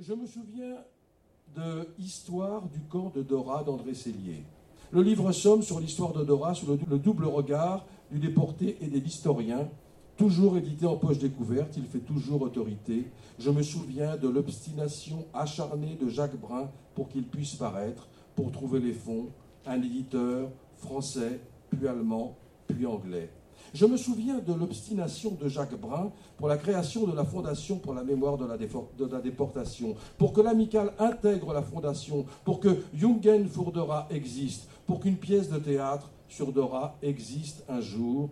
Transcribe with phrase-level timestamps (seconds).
[0.00, 0.78] Je me souviens
[1.54, 4.42] de Histoire du camp de Dora d'André Cellier.
[4.90, 8.98] Le livre somme sur l'histoire de Dora sous le double regard du déporté et de
[8.98, 9.68] l'historien.
[10.16, 13.04] Toujours édité en poche découverte, il fait toujours autorité.
[13.38, 18.80] Je me souviens de l'obstination acharnée de Jacques Brun pour qu'il puisse paraître, pour trouver
[18.80, 19.28] les fonds,
[19.64, 21.40] un éditeur français,
[21.70, 22.36] puis allemand,
[22.66, 23.30] puis anglais.
[23.72, 27.94] Je me souviens de l'obstination de Jacques Brun pour la création de la Fondation pour
[27.94, 33.72] la mémoire de la, déportation, pour que l'amicale intègre la Fondation, pour que Jungen für
[33.72, 38.30] Dora existe, pour qu'une pièce de théâtre sur Dora existe un jour,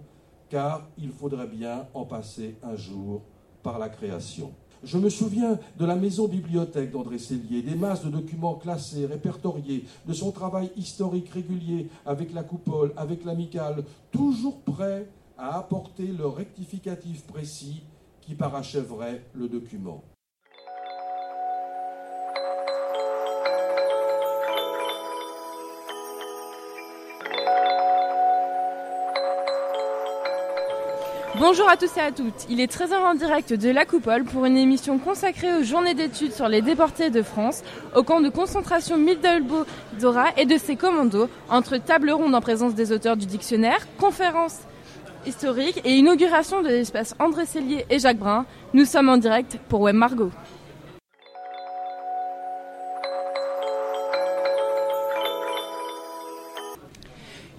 [0.48, 3.22] car il faudrait bien en passer un jour
[3.62, 4.52] par la création.
[4.84, 9.84] Je me souviens de la maison bibliothèque d'André Cellier, des masses de documents classés, répertoriés,
[10.06, 15.06] de son travail historique régulier avec la coupole, avec l'amicale, toujours prêt
[15.42, 17.82] à apporter le rectificatif précis
[18.20, 20.04] qui parachèverait le document.
[31.40, 32.46] Bonjour à tous et à toutes.
[32.48, 36.32] Il est 13h en direct de La Coupole pour une émission consacrée aux journées d'études
[36.32, 37.64] sur les déportés de France
[37.96, 39.64] au camp de concentration Middelbo
[40.00, 44.60] Dora et de ses commandos entre table ronde en présence des auteurs du dictionnaire, conférences
[45.26, 48.46] historiques et inauguration de l'espace André Cellier et Jacques Brun.
[48.74, 50.30] Nous sommes en direct pour Web Margot.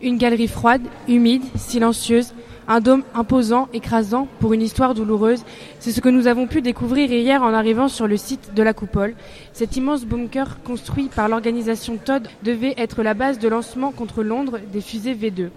[0.02, 2.34] Une galerie froide, humide, silencieuse
[2.68, 5.44] un dôme imposant, écrasant, pour une histoire douloureuse.
[5.80, 8.74] C'est ce que nous avons pu découvrir hier en arrivant sur le site de la
[8.74, 9.16] coupole.
[9.52, 14.60] Cet immense bunker construit par l'organisation Todd devait être la base de lancement contre Londres
[14.72, 15.50] des fusées V2.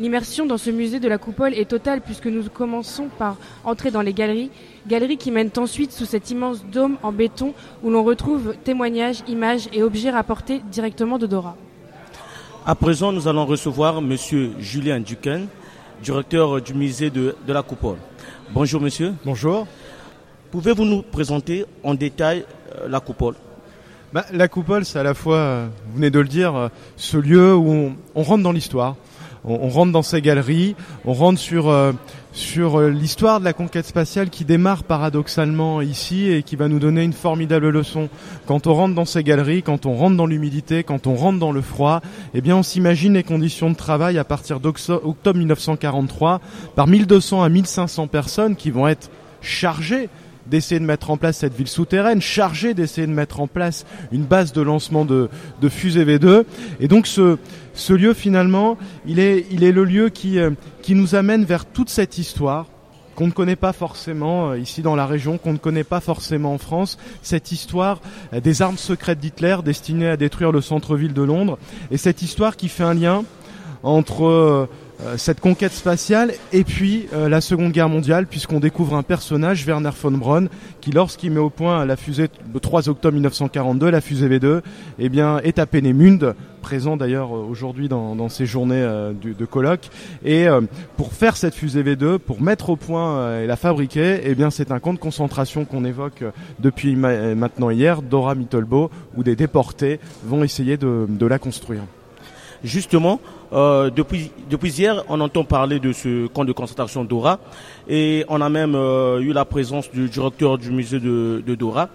[0.00, 4.00] L'immersion dans ce musée de la coupole est totale puisque nous commençons par entrer dans
[4.00, 4.50] les galeries,
[4.86, 9.68] galeries qui mènent ensuite sous cet immense dôme en béton où l'on retrouve témoignages, images
[9.72, 11.56] et objets rapportés directement de Dora.
[12.64, 15.48] À présent, nous allons recevoir Monsieur Julien Duquesne,
[16.02, 17.98] directeur du musée de, la Coupole.
[18.52, 19.14] Bonjour monsieur.
[19.24, 19.66] Bonjour.
[20.50, 22.44] Pouvez-vous nous présenter en détail
[22.76, 23.34] euh, la Coupole?
[24.12, 27.16] Bah, La Coupole, c'est à la fois, euh, vous venez de le dire, euh, ce
[27.16, 28.96] lieu où on rentre dans l'histoire
[29.44, 31.92] on, rentre dans ces galeries, on rentre sur euh,
[32.32, 36.78] sur euh, l'histoire de la conquête spatiale qui démarre paradoxalement ici et qui va nous
[36.78, 38.08] donner une formidable leçon.
[38.46, 41.52] Quand on rentre dans ces galeries, quand on rentre dans l'humidité, quand on rentre dans
[41.52, 42.00] le froid,
[42.34, 46.40] eh bien on s'imagine les conditions de travail à partir d'octobre 1943
[46.74, 49.10] par 1200 à 1500 personnes qui vont être
[49.40, 50.08] chargées
[50.46, 54.24] d'essayer de mettre en place cette ville souterraine, chargée d'essayer de mettre en place une
[54.24, 55.28] base de lancement de,
[55.60, 56.44] de fusée V2.
[56.80, 57.38] Et donc ce,
[57.74, 58.76] ce lieu finalement,
[59.06, 60.50] il est, il est le lieu qui, euh,
[60.82, 62.66] qui nous amène vers toute cette histoire
[63.14, 66.54] qu'on ne connaît pas forcément euh, ici dans la région, qu'on ne connaît pas forcément
[66.54, 68.00] en France, cette histoire
[68.32, 71.58] euh, des armes secrètes d'Hitler destinées à détruire le centre-ville de Londres,
[71.90, 73.24] et cette histoire qui fait un lien
[73.82, 74.68] entre
[75.16, 79.90] cette conquête spatiale et puis euh, la Seconde Guerre mondiale puisqu'on découvre un personnage, Werner
[80.00, 80.48] von Braun,
[80.80, 84.60] qui lorsqu'il met au point la fusée le 3 octobre 1942, la fusée V2,
[84.98, 89.90] eh bien est à Peenemünde, présent d'ailleurs euh, aujourd'hui dans, dans, ces journées de, colloque.
[90.24, 90.46] Et
[90.96, 94.70] pour faire cette fusée V2, pour mettre au point et la fabriquer, eh bien c'est
[94.70, 96.24] un camp de concentration qu'on évoque
[96.60, 101.82] depuis maintenant hier, Dora Mittelbo, où des déportés vont essayer de la construire.
[102.64, 103.20] Justement,
[103.52, 104.30] euh, depuis,
[104.62, 107.40] hier, on entend parler de ce camp de concentration Dora
[107.88, 111.88] et on a même euh, eu la présence du directeur du musée de, Dora.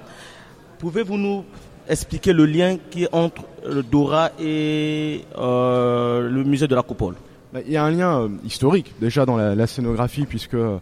[0.79, 1.45] Pouvez-vous nous
[1.87, 3.43] expliquer le lien qui est entre
[3.89, 7.15] Dora et euh, le musée de la Coupole?
[7.53, 10.79] Bah, il y a un lien euh, historique déjà dans la, scénographie puisque euh,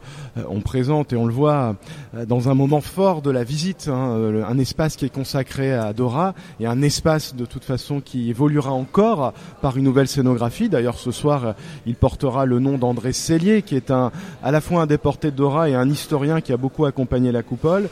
[0.50, 1.76] on présente et on le voit
[2.16, 5.94] euh, dans un moment fort de la visite, hein, un espace qui est consacré à
[5.94, 10.68] Dora et un espace de toute façon qui évoluera encore par une nouvelle scénographie.
[10.68, 11.54] D'ailleurs ce soir
[11.86, 14.12] il portera le nom d'André Cellier qui est un,
[14.42, 17.44] à la fois un déporté de Dora et un historien qui a beaucoup accompagné la
[17.44, 17.90] coupole.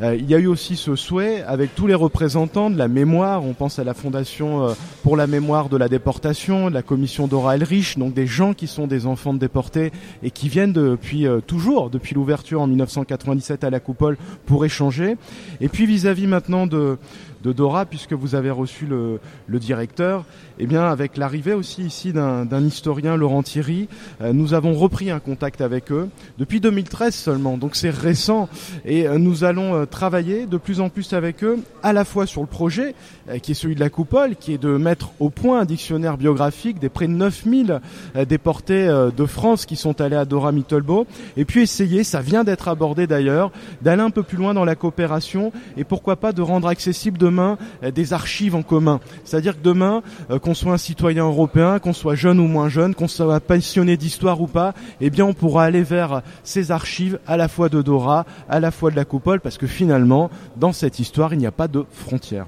[0.00, 3.44] Euh, il y a eu aussi ce souhait avec tous les représentants de la mémoire.
[3.44, 4.72] On pense à la Fondation euh,
[5.02, 8.86] pour la mémoire de la déportation, la commission Dora Elrich, donc des gens qui sont
[8.86, 9.90] des enfants de déportés
[10.22, 15.16] et qui viennent depuis euh, toujours, depuis l'ouverture en 1997 à la Coupole, pour échanger.
[15.60, 16.96] Et puis vis-à-vis -vis maintenant de
[17.42, 20.24] de Dora, puisque vous avez reçu le, le directeur,
[20.58, 23.88] et eh bien avec l'arrivée aussi ici d'un historien, Laurent Thierry,
[24.20, 28.48] euh, nous avons repris un contact avec eux depuis 2013 seulement, donc c'est récent,
[28.84, 32.26] et euh, nous allons euh, travailler de plus en plus avec eux, à la fois
[32.26, 32.94] sur le projet,
[33.42, 36.78] qui est celui de la coupole, qui est de mettre au point un dictionnaire biographique
[36.78, 37.80] des près de 9000
[38.16, 41.06] euh, déportés de France qui sont allés à Dora Mittelbo,
[41.36, 43.52] et puis essayer, ça vient d'être abordé d'ailleurs,
[43.82, 47.58] d'aller un peu plus loin dans la coopération, et pourquoi pas de rendre accessible demain
[47.94, 49.00] des archives en commun.
[49.24, 50.02] C'est-à-dire que demain,
[50.42, 54.40] qu'on soit un citoyen européen, qu'on soit jeune ou moins jeune, qu'on soit passionné d'histoire
[54.40, 58.24] ou pas, eh bien on pourra aller vers ces archives à la fois de Dora,
[58.48, 61.52] à la fois de la coupole, parce que finalement, dans cette histoire, il n'y a
[61.52, 62.46] pas de frontières.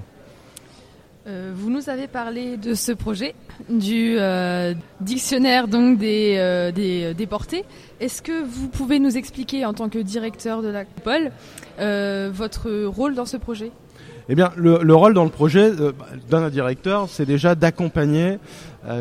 [1.27, 3.35] Euh, vous nous avez parlé de ce projet,
[3.69, 7.63] du euh, dictionnaire donc des, euh, des déportés.
[7.99, 11.31] Est-ce que vous pouvez nous expliquer en tant que directeur de la coupole
[11.77, 13.71] votre rôle dans ce projet?
[14.31, 15.71] Eh bien, le, rôle dans le projet
[16.29, 18.39] d'un directeur, c'est déjà d'accompagner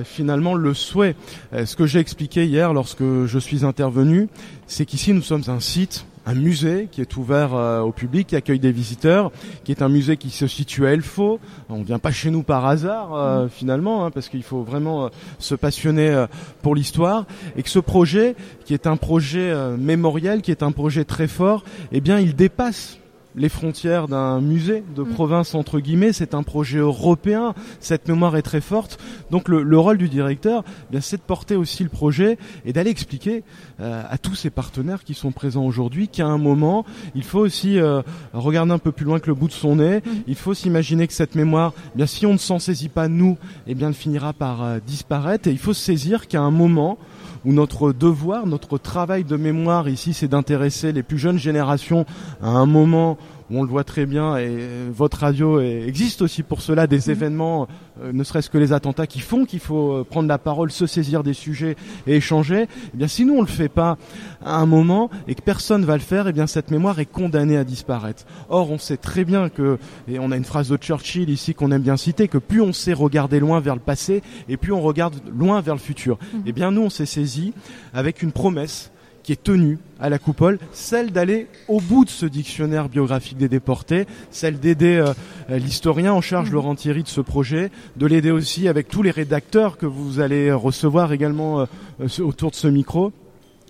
[0.04, 1.14] finalement le souhait.
[1.52, 4.28] ce que j'ai expliqué hier lorsque je suis intervenu,
[4.66, 8.36] c'est qu'ici nous sommes un site un musée qui est ouvert euh, au public, qui
[8.36, 9.32] accueille des visiteurs,
[9.64, 11.40] qui est un musée qui se situe à Elfo.
[11.68, 13.48] On ne vient pas chez nous par hasard euh, mm.
[13.50, 16.26] finalement, hein, parce qu'il faut vraiment euh, se passionner
[16.62, 17.26] pour l'histoire,
[17.56, 21.64] et que ce projet, qui est un projet mémoriel, qui est un projet très fort,
[21.92, 22.98] eh bien, il dépasse
[23.36, 25.08] les frontières d'un musée de mm.
[25.10, 26.12] province entre guillemets.
[26.12, 27.54] C'est un projet européen.
[27.80, 28.98] Cette mémoire est très forte.
[29.30, 32.90] Donc le, rôle du directeur, eh bien c'est de porter aussi le projet et d'aller
[32.90, 33.42] expliquer
[33.80, 36.84] euh, à tous ces partenaires qui sont présents aujourd'hui qu'à un moment,
[37.14, 39.98] il faut aussi euh, regarder un peu plus loin que le bout de son nez.
[39.98, 40.10] Mm.
[40.26, 43.38] Il faut s'imaginer que cette mémoire, eh bien si on ne s'en saisit pas nous,
[43.66, 45.48] eh bien elle finira par euh, disparaître.
[45.48, 46.98] Et il faut se saisir qu'à un moment
[47.44, 52.04] où notre devoir, notre travail de mémoire ici, c'est d'intéresser les plus jeunes générations
[52.42, 53.18] à un moment
[53.58, 57.10] on le voit très bien, et votre radio existe aussi pour cela, des mhm.
[57.10, 57.68] événements,
[58.02, 60.86] euh, ne serait-ce que les attentats, qui font qu'il faut euh, prendre la parole, se
[60.86, 61.76] saisir des sujets
[62.06, 62.66] et échanger.
[62.94, 63.98] Eh bien, si nous on le fait pas
[64.44, 67.56] à un moment et que personne va le faire, eh bien cette mémoire est condamnée
[67.56, 68.24] à disparaître.
[68.48, 71.72] Or, on sait très bien que, et on a une phrase de Churchill ici qu'on
[71.72, 74.80] aime bien citer, que plus on sait regarder loin vers le passé, et plus on
[74.80, 76.18] regarde loin vers le futur.
[76.34, 76.42] Mhm.
[76.46, 77.52] Eh bien, nous on s'est saisi
[77.92, 78.90] avec une promesse
[79.30, 83.48] qui est tenue à la coupole, celle d'aller au bout de ce dictionnaire biographique des
[83.48, 86.54] déportés, celle d'aider euh, l'historien en charge, mhm.
[86.54, 90.50] Laurent Thierry, de ce projet, de l'aider aussi avec tous les rédacteurs que vous allez
[90.50, 91.66] recevoir également euh,
[92.00, 93.12] euh, autour de ce micro.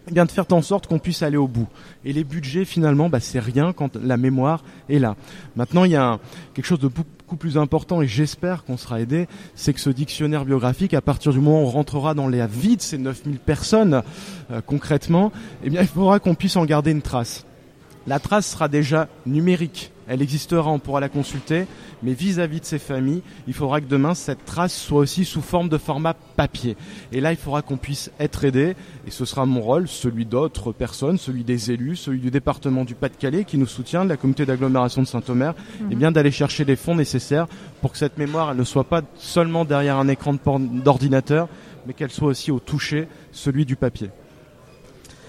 [0.08, 1.68] Eh bien de faire en sorte qu'on puisse aller au bout.
[2.06, 5.14] Et les budgets, finalement, bah, c'est rien quand la mémoire est là.
[5.56, 6.18] Maintenant, il y a
[6.54, 6.88] quelque chose de
[7.30, 11.30] beaucoup plus important, et j'espère qu'on sera aidé, c'est que ce dictionnaire biographique, à partir
[11.30, 14.02] du moment où on rentrera dans les avis de ces 9000 personnes,
[14.50, 15.30] euh, concrètement,
[15.62, 17.46] eh bien, il faudra qu'on puisse en garder une trace.
[18.08, 21.66] La trace sera déjà numérique elle existera, on pourra la consulter,
[22.02, 25.68] mais vis-à-vis de ces familles, il faudra que demain cette trace soit aussi sous forme
[25.68, 26.76] de format papier.
[27.12, 28.74] Et là, il faudra qu'on puisse être aidé,
[29.06, 32.96] et ce sera mon rôle, celui d'autres personnes, celui des élus, celui du département du
[32.96, 36.64] Pas-de-Calais qui nous soutient, de la communauté d'agglomération de Saint-Omer, et eh bien d'aller chercher
[36.64, 37.46] les fonds nécessaires
[37.80, 41.48] pour que cette mémoire elle ne soit pas seulement derrière un écran d'ordinateur,
[41.86, 44.10] mais qu'elle soit aussi au toucher, celui du papier.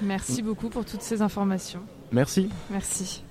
[0.02, 1.82] Merci beaucoup pour toutes ces informations.
[2.12, 2.50] Merci.
[2.72, 3.24] Merci.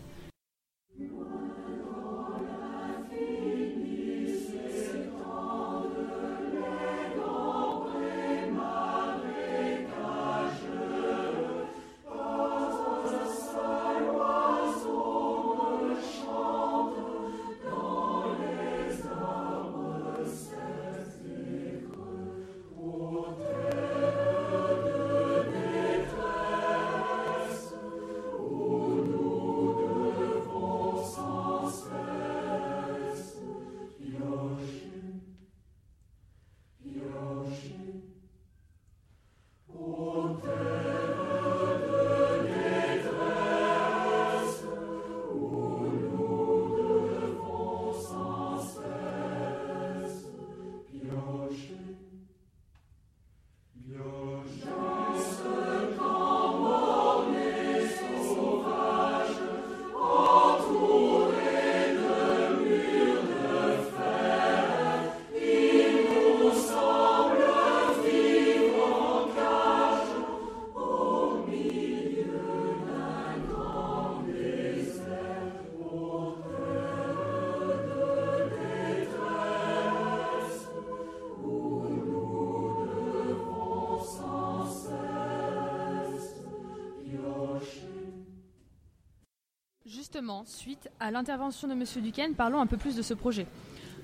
[90.44, 91.84] Suite à l'intervention de M.
[92.03, 93.46] Duquesne, parlons un peu plus de ce projet.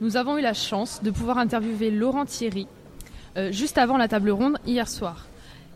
[0.00, 2.66] Nous avons eu la chance de pouvoir interviewer Laurent Thierry
[3.36, 5.26] euh, juste avant la table ronde hier soir.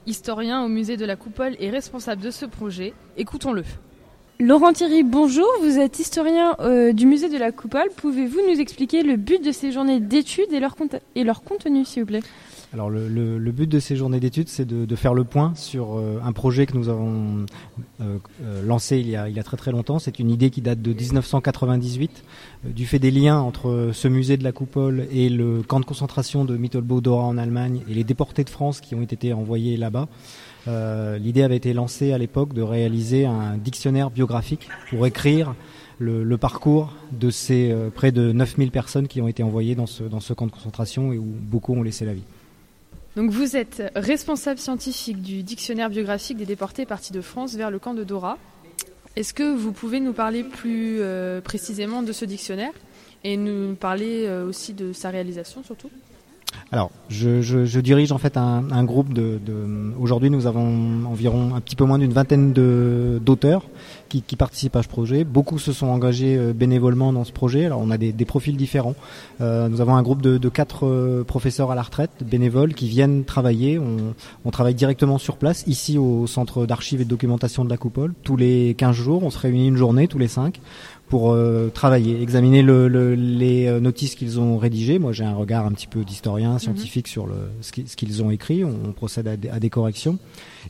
[0.06, 3.64] Historien au musée de la Coupole et responsable de ce projet, écoutons-le.
[4.38, 5.46] Laurent Thierry, bonjour.
[5.60, 7.90] Vous êtes historien euh, du musée de la Coupole.
[7.96, 12.22] Pouvez-vous nous expliquer le but de ces journées d'études et leur contenu, s'il vous plaît?
[12.72, 16.32] Alors le, but de ces journées d'études, c'est de, faire le point sur euh, un
[16.32, 17.46] projet que nous avons
[18.00, 18.18] euh,
[18.64, 19.98] lancé il y, a, il y a très très longtemps.
[19.98, 22.24] C'est une idée qui date de 1998,
[22.64, 26.44] du fait des liens entre ce musée de la Coupole et le camp de concentration
[26.44, 30.08] de Mittelbau-Dora en Allemagne et les déportés de France qui ont été envoyés là-bas.
[30.68, 35.54] Euh, l'idée avait été lancée à l'époque de réaliser un dictionnaire biographique pour écrire
[35.98, 40.02] le, parcours de ces euh, près de 9000 personnes qui ont été envoyées dans ce,
[40.02, 42.24] dans ce camp de concentration et où beaucoup ont laissé la vie.
[43.16, 47.78] Donc vous êtes responsable scientifique du dictionnaire biographique des déportés partis de France vers le
[47.78, 48.38] camp de Dora.
[49.16, 52.72] Est-ce que vous pouvez nous parler plus euh, précisément de ce dictionnaire
[53.24, 55.90] et nous parler aussi de sa réalisation surtout?
[56.72, 59.40] Alors, je, dirige en fait un, groupe de.
[59.98, 63.64] Aujourd'hui, nous avons environ un petit peu moins d'une vingtaine d'auteurs
[64.08, 65.24] qui, participent à ce projet.
[65.24, 67.66] Beaucoup se sont engagés euh, bénévolement dans ce projet.
[67.66, 68.94] Alors, on a des, profils différents.
[69.40, 73.24] Euh, nous avons un groupe de, quatre euh, professeurs à la retraite, bénévoles, qui viennent
[73.24, 73.78] travailler.
[73.78, 77.76] On, on travaille directement sur place, ici au centre d'archives et de documentation de la
[77.76, 78.14] Coupole.
[78.22, 80.60] Tous les 15 jours, on se réunit une journée, tous les cinq,
[81.10, 85.00] pour euh, travailler, examiner le, le, les euh, notices qu'ils ont rédigées.
[85.00, 86.58] Moi, j'ai un regard un petit peu d'historien mhm.
[86.60, 88.64] scientifique sur le, ce qu'ils ont écrit.
[88.64, 90.18] On, on procède à, à, des corrections.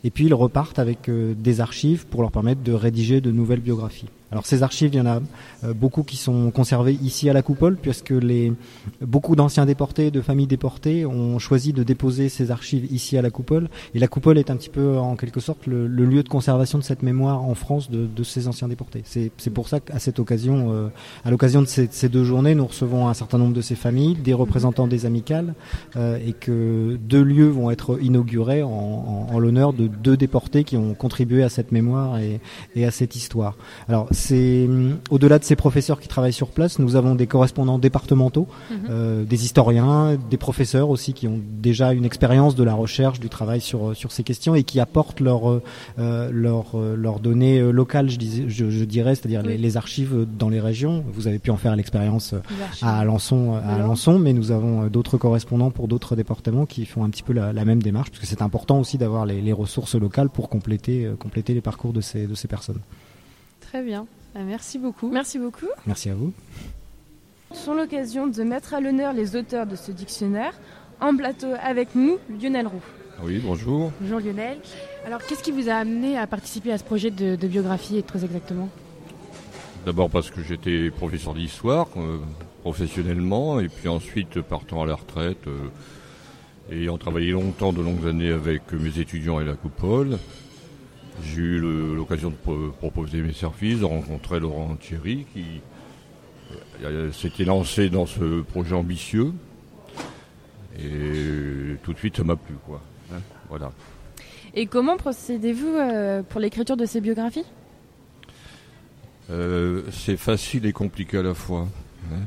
[0.02, 3.60] Et puis, ils repartent avec euh, des archives pour leur permettre de rédiger de nouvelles
[3.60, 4.08] biographies.
[4.32, 5.20] Alors ces archives, il y en a
[5.64, 8.52] euh, beaucoup qui sont conservées ici à la Coupole, puisque les,
[9.00, 13.30] beaucoup d'anciens déportés, de familles déportées, ont choisi de déposer ces archives ici à la
[13.30, 13.68] Coupole.
[13.94, 16.84] Et la Coupole est un petit peu, en quelque sorte, le, lieu de conservation de
[16.84, 19.02] cette mémoire en France de, de ces anciens déportés.
[19.04, 20.88] C'est pour ça qu'à cette occasion, euh,
[21.24, 24.14] à l'occasion de ces, ces, deux journées, nous recevons un certain nombre de ces familles,
[24.14, 25.54] des représentants des amicales,
[25.96, 30.64] euh, et que deux lieux vont être inaugurés en, en, en l'honneur de deux déportés
[30.64, 32.40] qui ont contribué à cette mémoire et,
[32.76, 33.56] et à cette histoire.
[33.88, 37.78] Alors c'est hum, au-delà de ces professeurs qui travaillent sur place, nous avons des correspondants
[37.78, 38.78] départementaux, mhm.
[38.90, 43.28] euh, des historiens, des professeurs aussi qui ont déjà une expérience de la recherche, du
[43.28, 45.60] travail sur sur ces questions et qui apportent leurs
[45.98, 50.48] euh, leurs données euh, locales, je, disais, je, je dirais, c'est-à-dire les, les, archives dans
[50.48, 51.02] les régions.
[51.12, 52.34] Vous avez pu en faire l'expérience
[52.82, 57.10] à Alençon, à Alençon, mais nous avons d'autres correspondants pour d'autres départements qui font un
[57.10, 59.94] petit peu la, la même démarche, parce que c'est important aussi d'avoir les, les, ressources
[59.94, 62.80] locales pour compléter compléter les parcours de ces de ces personnes.
[63.70, 64.08] Très bien.
[64.34, 65.10] Bah, merci beaucoup.
[65.12, 65.68] Merci beaucoup.
[65.86, 66.32] Merci à vous.
[67.52, 70.58] Sur l'occasion de mettre à l'honneur les auteurs de ce dictionnaire,
[71.00, 72.82] en plateau avec nous, Lionel Roux.
[73.22, 73.92] Oui, bonjour.
[74.00, 74.58] Bonjour Lionel.
[75.06, 78.24] Alors, qu'est-ce qui vous a amené à participer à ce projet de, de biographie, très
[78.24, 78.68] exactement?
[79.86, 82.18] D'abord parce que j'étais professeur d'histoire, euh,
[82.62, 88.32] professionnellement, et puis ensuite partant à la retraite, euh, ayant travaillé longtemps, de longues années
[88.32, 90.18] avec mes étudiants et la coupole,
[91.24, 91.60] j'ai eu
[91.94, 95.44] l'occasion de proposer mes services, de rencontrer Laurent Thierry qui
[96.84, 99.32] euh, s'était lancé dans ce projet ambitieux.
[100.78, 102.54] Et tout de suite, ça m'a plu.
[102.66, 102.80] Quoi.
[103.12, 103.72] Hein, voilà.
[104.54, 107.44] Et comment procédez-vous euh, pour l'écriture de ces biographies?
[109.30, 111.68] Euh, C'est facile et compliqué à la fois.
[112.12, 112.20] Hein.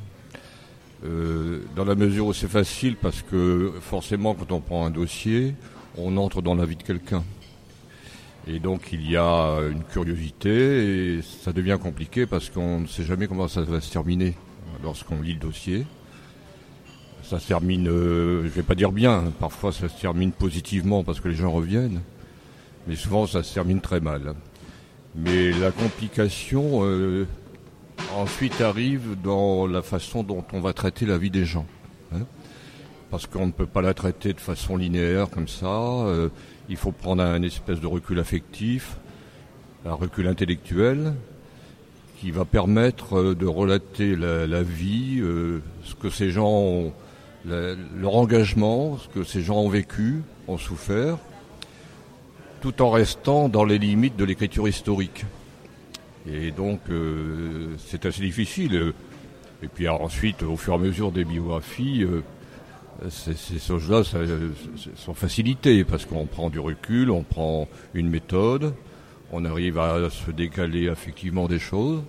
[1.05, 5.53] Euh, dans la mesure où c'est facile parce que forcément quand on prend un dossier,
[5.97, 7.23] on entre dans la vie de quelqu'un.
[8.47, 13.03] Et donc il y a une curiosité et ça devient compliqué parce qu'on ne sait
[13.03, 14.35] jamais comment ça va se terminer
[14.83, 15.85] lorsqu'on lit le dossier.
[17.23, 21.21] Ça se termine, euh, je vais pas dire bien, parfois ça se termine positivement parce
[21.21, 22.01] que les gens reviennent,
[22.85, 24.33] mais souvent ça se termine très mal.
[25.15, 27.25] Mais la complication euh,
[28.17, 31.65] ensuite arrive dans la façon dont on va traiter la vie des gens.
[32.13, 32.25] Hein
[33.13, 35.67] parce qu'on ne peut pas la traiter de façon linéaire comme ça.
[35.67, 36.29] Euh,
[36.67, 38.97] il faut prendre un espèce de recul affectif,
[39.85, 41.13] un recul intellectuel,
[42.19, 46.93] qui va permettre euh, de relater la, vie, euh, ce que ces gens ont,
[47.45, 51.19] leur engagement, ce que ces gens ont vécu, ont souffert,
[52.61, 55.23] tout en restant dans les limites de l'écriture historique.
[56.27, 56.79] Et donc,
[57.77, 58.93] c'est assez difficile.
[59.61, 62.05] Et puis ensuite, au fur et à mesure des biographies,
[63.09, 64.03] ces choses-là
[64.95, 68.73] sont facilitées parce qu'on prend du recul, on prend une méthode,
[69.31, 72.03] on arrive à se décaler effectivement des choses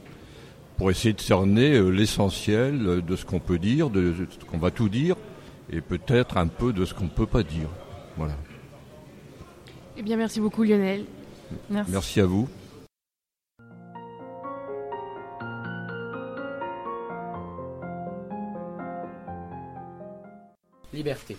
[0.77, 4.71] pour essayer de cerner euh, l'essentiel de ce qu'on peut dire, de ce qu'on va
[4.71, 5.17] tout dire,
[5.71, 7.69] et peut-être un peu de ce qu'on ne peut pas dire.
[8.17, 8.35] Voilà.
[9.97, 11.05] Eh bien, merci beaucoup Lionel.
[11.71, 12.49] Merci, merci à vous.
[21.05, 21.37] Liberté.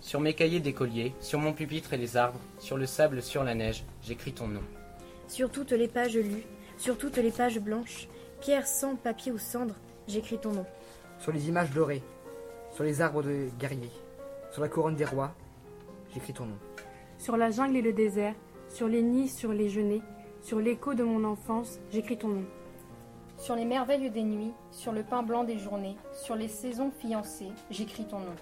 [0.00, 3.54] Sur mes cahiers d'écolier, sur mon pupitre et les arbres, sur le sable, sur la
[3.54, 4.62] neige, j'écris ton nom.
[5.28, 6.44] Sur toutes les pages lues,
[6.78, 8.08] sur toutes les pages blanches,
[8.40, 9.74] pierre, sang, papier ou cendre,
[10.08, 10.66] j'écris ton nom.
[11.18, 12.02] Sur les images dorées,
[12.72, 13.90] sur les arbres de guerriers,
[14.50, 15.34] sur la couronne des rois,
[16.14, 16.58] j'écris ton nom.
[17.18, 18.34] Sur la jungle et le désert,
[18.70, 20.02] sur les nids, sur les genêts,
[20.46, 22.44] sur l'écho de mon enfance, j'écris ton nom.
[23.36, 27.50] Sur les merveilles des nuits, sur le pain blanc des journées, sur les saisons fiancées,
[27.68, 28.36] j'écris ton nom.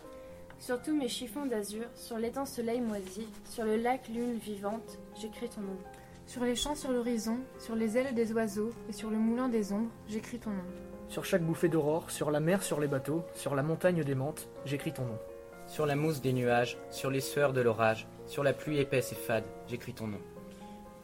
[0.59, 5.49] Sur tous mes chiffons d'azur, sur l'étang soleil moisi, sur le lac lune vivante, j'écris
[5.49, 5.79] ton nom.
[6.27, 9.73] Sur les champs sur l'horizon, sur les ailes des oiseaux et sur le moulin des
[9.73, 10.65] ombres, j'écris ton nom.
[11.09, 14.93] Sur chaque bouffée d'aurore, sur la mer, sur les bateaux, sur la montagne démente, j'écris
[14.93, 15.19] ton nom.
[15.67, 19.15] Sur la mousse des nuages, sur les sueurs de l'orage, sur la pluie épaisse et
[19.15, 20.21] fade, j'écris ton nom.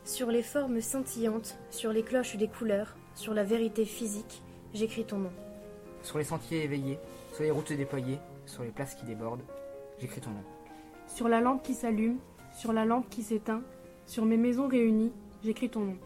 [0.04, 4.42] Sur les formes scintillantes, sur les cloches des couleurs, sur la vérité physique,
[4.72, 5.32] j'écris ton nom.
[6.02, 6.98] Sur les sentiers éveillés,
[7.32, 9.44] sur les routes déployées, sur les places qui débordent,
[9.98, 10.42] j'écris ton nom.
[11.06, 12.18] Sur la lampe qui s'allume,
[12.56, 13.62] sur la lampe qui s'éteint,
[14.06, 15.12] sur mes maisons réunies,
[15.44, 15.96] j'écris ton nom.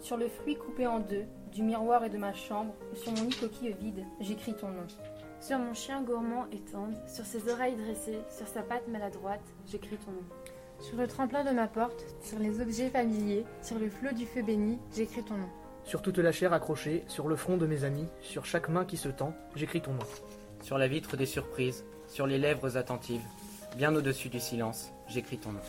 [0.00, 3.36] Sur le fruit coupé en deux, du miroir et de ma chambre, sur mon lit
[3.40, 4.86] coquille vide, j'écris ton nom.
[5.40, 9.96] Sur mon chien gourmand et tendre, sur ses oreilles dressées, sur sa patte maladroite, j'écris
[9.96, 10.24] ton nom.
[10.80, 14.42] Sur le tremplin de ma porte, sur les objets familiers, sur le flot du feu
[14.42, 15.48] béni, j'écris ton nom.
[15.84, 18.96] Sur toute la chair accrochée, sur le front de mes amis, sur chaque main qui
[18.96, 20.06] se tend, j'écris ton nom.
[20.62, 23.24] Sur la vitre des surprises, sur les lèvres attentives,
[23.76, 25.60] bien au-dessus du silence, j'écris ton nom.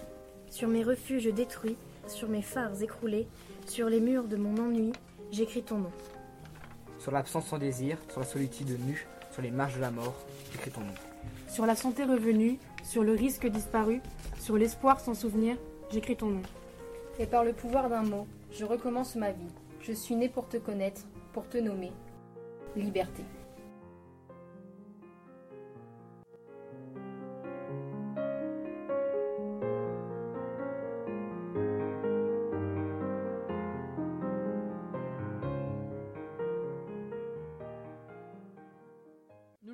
[0.50, 3.28] Sur mes refuges détruits, sur mes phares écroulés,
[3.66, 4.92] sur les murs de mon ennui,
[5.32, 5.92] j'écris ton nom.
[7.00, 10.16] Sur l'absence sans désir, sur la solitude nue, sur les marches de la mort,
[10.52, 10.94] j'écris ton nom.
[11.48, 14.02] Sur la santé revenue, sur le risque disparu,
[14.40, 15.58] sur l'espoir sans souvenir,
[15.92, 16.42] j'écris ton nom.
[17.20, 19.52] Et par le pouvoir d'un mot, je recommence ma vie.
[19.82, 21.02] Je suis né pour te connaître,
[21.34, 21.92] pour te nommer.
[22.78, 23.24] Liberté.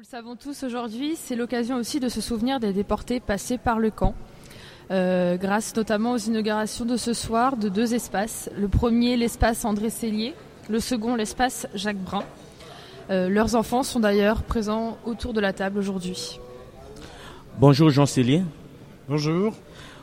[0.03, 3.89] Le savons tous aujourd'hui, c'est l'occasion aussi de se souvenir des déportés passés par le
[3.89, 4.15] camp.
[4.91, 8.49] Euh, grâce notamment aux inaugurations de ce soir de deux espaces.
[8.57, 10.33] Le premier, l'espace André Cellier,
[10.69, 12.23] le second, l'espace Jacques Brun.
[13.11, 16.37] Euh, leurs enfants sont d'ailleurs présents autour de la table aujourd'hui.
[17.57, 18.43] Bonjour Jean Cellier.
[19.07, 19.53] Bonjour.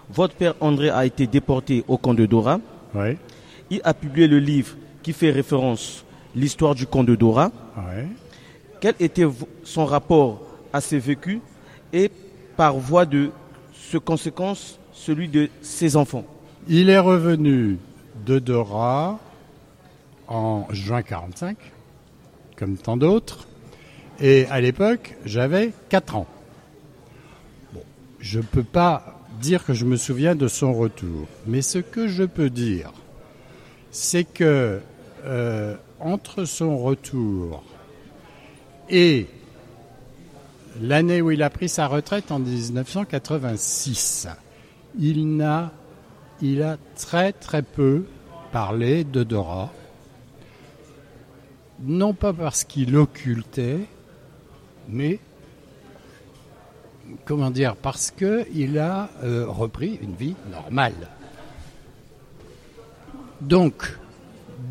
[0.09, 2.59] Votre père André a été déporté au camp de Dora.
[2.95, 3.19] Oui.
[3.69, 7.53] Il a publié le livre qui fait référence l'histoire du camp de Dora.
[7.77, 8.07] Oui.
[8.81, 9.27] Quel était
[9.63, 10.41] son rapport
[10.73, 11.41] à ses vécus
[11.93, 12.11] et
[12.57, 13.31] par voie de
[13.75, 16.25] ce conséquence celui de ses enfants?
[16.67, 17.79] Il est revenu
[18.25, 19.19] de Dora
[20.29, 21.57] en juin 45,
[22.57, 23.47] comme tant d'autres.
[24.19, 26.27] Et à l'époque, j'avais 4 ans.
[28.19, 31.27] Je ne peux pas dire que je me souviens de son retour.
[31.47, 32.93] Mais ce que je peux dire,
[33.91, 34.81] c'est que
[35.25, 37.63] euh, entre son retour
[38.91, 39.27] et
[40.81, 44.29] l'année où il a pris sa retraite en 1986,
[44.99, 45.73] il n'a,
[46.43, 48.05] il a très très peu
[48.53, 49.73] parlé de Dora.
[51.83, 53.81] Non pas parce qu'il occultait,
[54.89, 55.19] mais
[57.25, 61.09] comment dire, parce qu'il a euh, repris une vie normale.
[63.41, 63.97] Donc,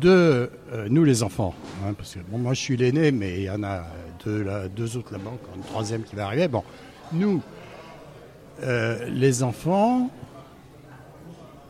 [0.00, 1.54] de euh, nous les enfants,
[1.84, 3.84] hein, parce que bon, moi je suis l'aîné, mais il y en a
[4.24, 6.48] deux, deux autres là-bas, encore une troisième qui va arriver.
[6.48, 6.62] Bon,
[7.12, 7.42] nous,
[8.62, 10.10] euh, les enfants,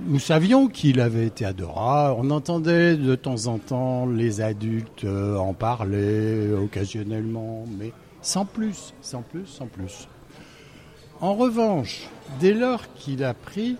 [0.00, 2.14] nous savions qu'il avait été à Dora.
[2.18, 8.94] On entendait de temps en temps les adultes euh, en parler occasionnellement, mais sans plus,
[9.02, 10.08] sans plus, sans plus.
[11.20, 12.08] En revanche,
[12.40, 13.76] dès lors qu'il a pris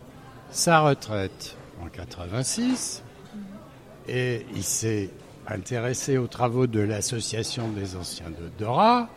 [0.51, 3.03] sa retraite en 86,
[4.09, 5.11] et il s'est
[5.47, 9.09] intéressé aux travaux de l'association des anciens de Dora,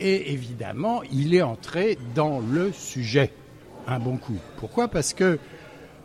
[0.00, 3.32] et évidemment, il est entré dans le sujet
[3.86, 4.38] un bon coup.
[4.56, 4.88] Pourquoi?
[4.88, 5.38] Parce que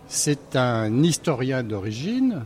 [0.08, 2.44] c'est un historien d'origine,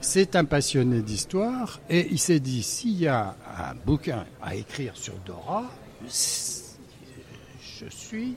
[0.00, 4.96] c'est un passionné d'histoire, et il s'est dit, s'il y a un bouquin à écrire
[4.96, 5.64] sur Dora,
[6.06, 8.36] je suis,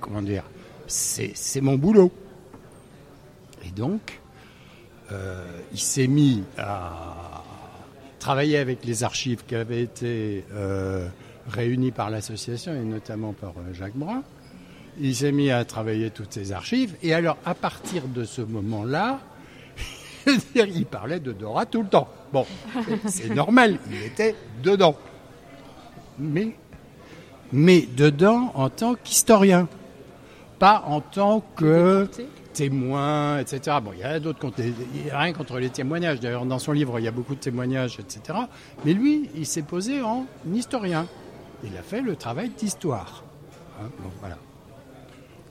[0.00, 0.44] comment dire,
[0.86, 2.10] c'est mon boulot.
[3.64, 4.20] Et donc,
[5.10, 7.42] euh, il s'est mis à
[8.18, 11.08] travailler avec les archives qui avaient été euh,
[11.48, 14.22] réunies par l'association, et notamment par euh, Jacques Brun.
[15.00, 16.94] Il s'est mis à travailler toutes ces archives.
[17.02, 19.20] Et alors, à partir de ce moment-là,
[20.54, 22.08] il parlait de Dora tout le temps.
[22.32, 22.46] Bon,
[23.06, 24.96] c'est normal, il était dedans.
[26.18, 26.54] Mais
[27.52, 29.68] mais dedans en tant qu'historien,
[30.58, 32.08] pas en tant que
[32.52, 33.78] témoin, etc.
[33.82, 36.20] Bon, il y a d'autres, il n'y a rien contre les témoignages.
[36.20, 38.38] D'ailleurs, dans son livre, il y a beaucoup de témoignages, etc.
[38.84, 41.06] Mais lui, il s'est posé en historien.
[41.64, 43.24] Il a fait le travail d'histoire.
[43.80, 43.88] Hein,
[44.20, 44.38] voilà.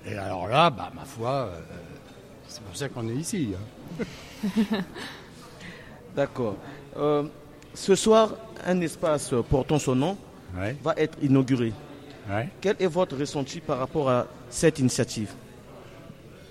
[0.05, 1.59] Et alors là, bah, ma foi, euh,
[2.47, 3.53] c'est pour ça qu'on est ici.
[4.01, 4.05] Hein.
[6.15, 6.55] D'accord.
[6.97, 7.23] Euh,
[7.73, 8.35] ce soir,
[8.65, 10.17] un espace portant son nom
[10.83, 11.71] va être inauguré.
[12.59, 15.33] Quel est votre ressenti par rapport à cette initiative?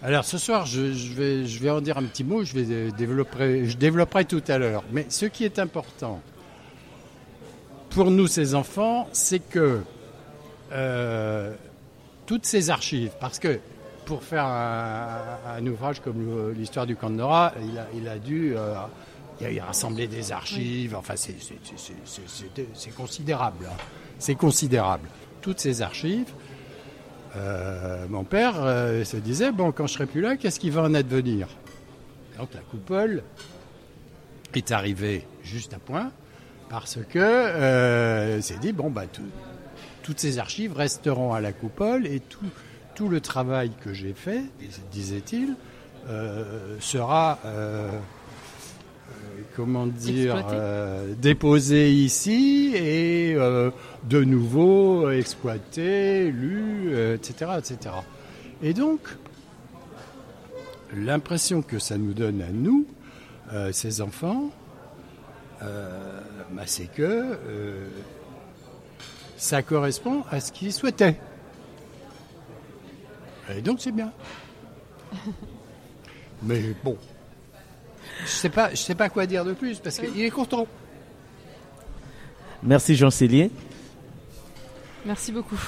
[0.02, 4.56] Alors ce soir, je, vais, en dire un petit mot, développer, je développerai tout à
[4.56, 4.82] l'heure.
[4.92, 6.20] Mais ce qui est important
[7.90, 9.82] pour nous, ces enfants, c'est que
[10.72, 11.54] euh,
[12.24, 13.58] toutes ces archives, parce que
[14.06, 17.52] pour faire un, ouvrage comme l'histoire du camp de Nora,
[17.94, 18.74] il a, dû euh,
[19.40, 21.34] des archives, enfin c'est
[22.96, 23.66] considérable.
[23.68, 23.76] Hein.
[24.18, 25.08] C'est considérable.
[25.40, 26.32] Toutes ces archives.
[27.36, 30.82] Euh, mon père euh, se disait, bon, quand je serai plus là, qu'est-ce qui va
[30.82, 31.48] en advenir?
[32.38, 33.22] Donc la coupole
[34.54, 36.10] est arrivée juste à point,
[36.68, 39.04] parce que euh, s'est dit, bon, bah,
[40.02, 42.46] toutes ces archives resteront à la coupole et tout,
[42.94, 44.42] tout le travail que j'ai fait,
[44.90, 45.54] disait-il,
[46.08, 47.38] euh, sera
[49.56, 53.70] comment dire, euh, déposé ici et euh,
[54.04, 57.94] de nouveau exploité, lu, etc., etc.
[58.62, 59.00] Et donc,
[60.94, 62.86] l'impression que ça nous donne à nous,
[63.52, 64.50] euh, ces enfants,
[65.60, 67.36] bah, c'est que
[69.36, 71.20] ça correspond à ce qu'ils souhaitaient.
[73.54, 74.10] Et donc c'est bien.
[76.42, 76.96] Mais bon,
[78.24, 80.66] je sais pas, je sais pas quoi dire de plus parce qu'il est content.
[82.62, 83.50] Merci Jean Célier.
[85.06, 85.60] Merci beaucoup.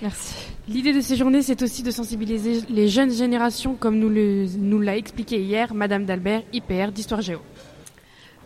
[0.00, 0.34] Merci.
[0.68, 4.96] L'idée de ces journées, c'est aussi de sensibiliser les jeunes générations, comme nous, nous l'a
[4.96, 7.40] expliqué hier Madame d'Albert, IPR d'Histoire Géo.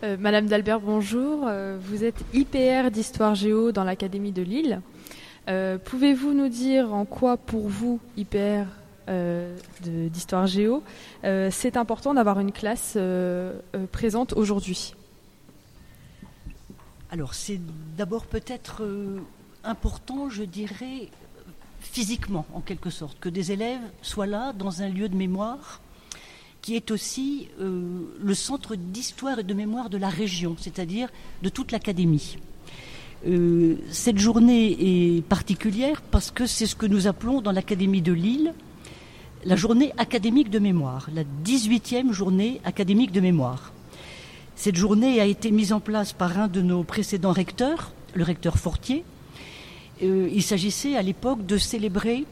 [0.03, 1.45] Euh, Madame d'Albert, bonjour.
[1.45, 4.81] Euh, vous êtes IPR d'Histoire Géo dans l'Académie de Lille.
[5.49, 8.65] Euh, pouvez-vous nous dire en quoi, pour vous, IPR
[9.09, 10.81] euh, d'histoire géo,
[11.25, 13.59] euh, c'est important d'avoir une classe euh,
[13.91, 14.93] présente aujourd'hui
[17.11, 17.59] Alors c'est
[17.97, 18.81] d'abord peut-être
[19.65, 21.09] important, je dirais,
[21.81, 25.81] physiquement en quelque sorte, que des élèves soient là dans un lieu de mémoire
[26.61, 31.09] qui est aussi le centre d'histoire et de mémoire de la région, c'est-à-dire
[31.41, 32.37] de toute l'académie.
[33.91, 38.53] cette journée est particulière parce que c'est ce que nous appelons dans l'Académie de Lille
[39.45, 43.73] la journée académique de mémoire, la 18e journée académique de mémoire.
[44.55, 48.57] Cette journée a été mise en place par un de nos précédents recteurs, le recteur
[48.57, 49.03] Fortier.
[50.01, 52.25] Euh, il s'agissait à l'époque de célébrer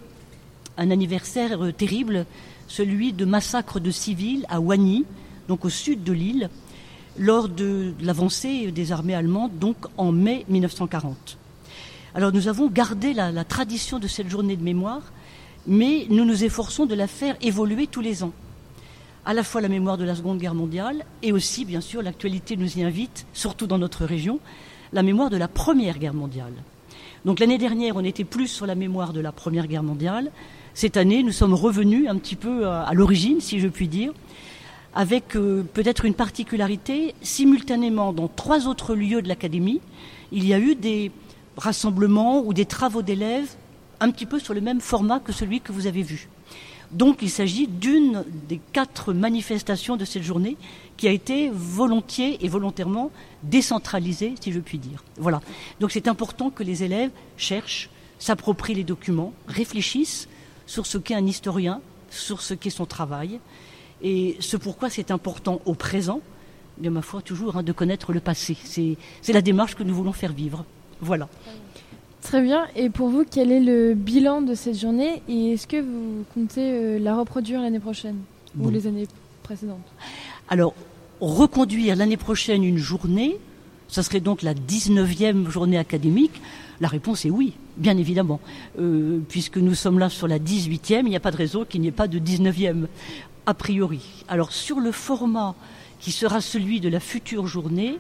[0.78, 2.26] un anniversaire euh, terrible,
[2.68, 5.06] celui de massacre de civils à Wagny,
[5.50, 6.50] donc au sud de l'île,
[7.18, 11.38] lors de l'avancée des armées allemandes, donc en mai 1940.
[12.16, 15.02] Alors nous avons gardé la tradition de cette journée de mémoire
[15.68, 18.34] mais nous nous efforçons de la faire évoluer tous les ans.
[19.26, 22.58] À la fois la mémoire de la Seconde Guerre mondiale et aussi, bien sûr, l'actualité
[22.58, 24.40] nous y invite, surtout dans notre région,
[24.94, 26.54] la mémoire de la Première Guerre mondiale.
[27.24, 30.32] Donc l'année dernière, on était plus sur la mémoire de la Première Guerre mondiale.
[30.74, 34.12] Cette année, nous sommes revenus un petit peu à, l'origine, si je puis dire,
[34.96, 37.14] avec euh, peut-être une particularité.
[37.22, 39.82] Simultanément, dans trois autres lieux de l'Académie,
[40.32, 41.12] il y a eu des
[41.58, 43.56] rassemblements ou des travaux d'élèves
[44.02, 46.28] un petit peu sur le même format que celui que vous avez vu.
[46.92, 50.58] Donc il s'agit d'une des quatre manifestations de cette journée
[50.98, 53.12] qui a été volontiers et volontairement
[53.44, 55.04] décentralisée, si je puis dire.
[55.18, 55.40] Voilà.
[55.80, 60.28] Donc c'est important que les élèves cherchent, s'approprient les documents, réfléchissent
[60.66, 63.40] sur ce qu'est un historien, sur ce qu'est son travail,
[64.02, 66.22] et ce pourquoi c'est important au présent,
[66.78, 68.58] de ma foi toujours, hein, de connaître le passé.
[68.64, 70.66] C'est la démarche que nous voulons faire vivre.
[71.00, 71.30] Voilà.
[72.22, 72.68] Très bien.
[72.76, 76.72] Et pour vous, quel est le bilan de cette journée et est-ce que vous comptez
[76.72, 78.18] euh, la reproduire l'année prochaine
[78.60, 79.08] ou les années
[79.44, 79.80] précédentes?
[80.48, 80.74] Alors,
[81.20, 83.38] reconduire l'année prochaine une journée,
[83.88, 86.42] ça serait donc la 19e journée académique?
[86.80, 88.40] La réponse est oui, bien évidemment.
[88.80, 91.82] Euh, puisque nous sommes là sur la 18e, il n'y a pas de raison qu'il
[91.82, 92.86] n'y ait pas de 19e,
[93.46, 94.24] a priori.
[94.28, 95.56] Alors, sur le format
[96.00, 97.98] qui sera celui de la future journée,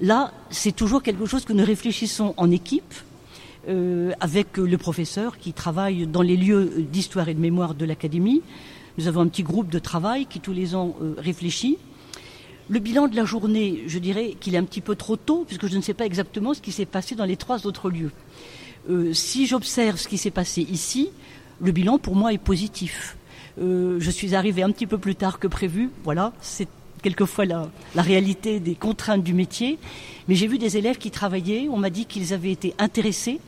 [0.00, 2.94] là, c'est toujours quelque chose que nous réfléchissons en équipe
[3.68, 8.42] euh, avec le professeur qui travaille dans les lieux d'histoire et de mémoire de l'Académie.
[8.98, 11.78] Nous avons un petit groupe de travail qui tous les ans euh, réfléchit.
[12.68, 15.66] Le bilan de la journée, je dirais qu'il est un petit peu trop tôt, puisque
[15.66, 18.10] je ne sais pas exactement ce qui s'est passé dans les trois autres lieux.
[18.90, 21.08] Euh, si j'observe ce qui s'est passé ici,
[21.60, 23.16] le bilan pour moi est positif.
[23.56, 25.88] Je suis arrivée un petit peu plus tard que prévu.
[26.02, 26.68] Voilà, c'est
[27.02, 29.78] quelquefois la, la, réalité des contraintes du métier.
[30.26, 31.68] Mais j'ai vu des élèves qui travaillaient.
[31.70, 33.38] On m'a dit qu'ils avaient été intéressés,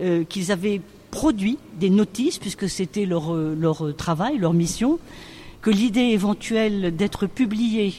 [0.00, 0.80] euh, qu'ils avaient
[1.10, 4.98] produit des notices, puisque c'était leur, euh, leur travail, leur mission,
[5.62, 7.94] que l'idée éventuelle d'être publié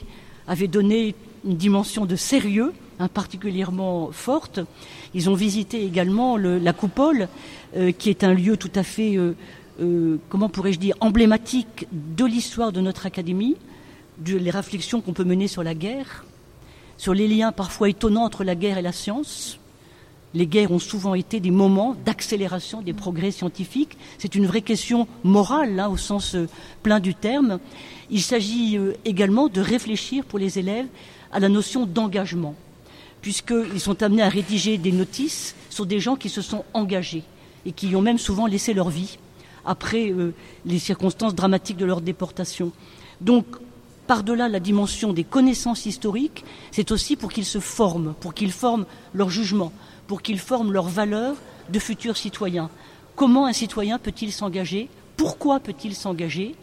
[0.47, 4.59] avait donné une dimension de sérieux hein, particulièrement forte.
[5.13, 7.29] Ils ont visité également le, la coupole,
[7.77, 9.17] euh, qui est un lieu tout à fait,
[10.29, 13.55] comment pourrais-je dire, emblématique de l'histoire de notre académie,
[14.17, 16.25] de, réflexions qu'on peut mener sur la guerre,
[16.97, 19.59] sur les liens parfois étonnants entre la guerre et la science.
[20.35, 23.97] Les guerres ont souvent été des moments d'accélération des progrès scientifiques.
[24.17, 26.49] C'est une vraie question morale, là, au sens euh,
[26.83, 27.59] plein du terme.
[28.11, 30.87] Il s'agit euh, également de réfléchir pour les élèves
[31.31, 32.53] à la notion d'engagement,
[33.21, 37.23] puisqu'ils sont amenés à rédiger des notices sur des gens qui se sont engagés
[37.65, 39.17] et qui ont même souvent laissé leur vie
[39.65, 40.33] après euh,
[40.65, 42.73] les circonstances dramatiques de leur déportation.
[43.21, 43.45] Donc,
[44.05, 48.85] par-delà la dimension des connaissances historiques, c'est aussi pour qu'ils se forment, pour qu'ils forment
[49.13, 49.71] leur jugement,
[50.07, 51.35] pour qu'ils forment leurs valeurs
[51.69, 52.69] de futurs citoyens.
[53.15, 54.89] Comment un citoyen peut-il s'engager?
[55.17, 56.55] Pourquoi peut-il s'engager?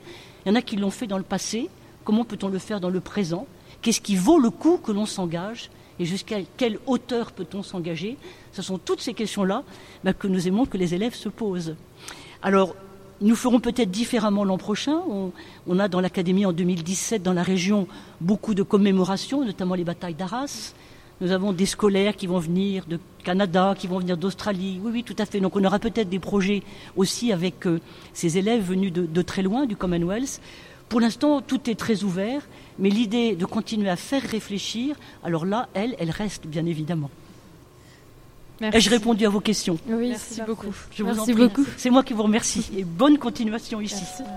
[0.45, 1.69] Il y en a qui l'ont fait dans le passé.
[2.05, 3.47] Comment peut-on le faire dans le présent?
[3.81, 5.71] Qu'est-ce qui vaut le coup que l'on s'engage?
[5.99, 8.17] Et jusqu'à quelle hauteur peut-on s'engager?
[8.53, 9.63] Ce sont toutes ces questions-là
[10.05, 11.77] bah, que nous aimons que les élèves se posent.
[12.43, 12.75] Alors,
[13.21, 15.01] nous ferons peut-être différemment l'an prochain.
[15.09, 15.33] On,
[15.67, 17.87] on, a dans l'Académie en 2017, dans la région,
[18.21, 20.75] beaucoup de commémorations, notamment les batailles d'Arras.
[21.23, 24.81] Nous avons des scolaires qui vont venir de Canada, qui vont venir d'Australie.
[24.83, 25.39] Oui, oui, tout à fait.
[25.39, 26.65] Donc on aura peut-être des projets
[26.97, 27.81] aussi avec euh,
[28.13, 30.41] ces élèves venus de, de, très loin du Commonwealth.
[30.89, 32.43] Pour l'instant, tout est très ouvert,
[32.81, 37.11] mais l'idée de continuer à faire réfléchir, alors là, elle, elle reste bien évidemment.
[38.61, 40.75] Ai-je répondu à vos questions Oui, merci, merci beaucoup.
[40.91, 41.35] Je merci vous en prie.
[41.35, 41.67] beaucoup.
[41.77, 44.03] C'est moi qui vous remercie et bonne continuation ici.
[44.19, 44.33] Merci.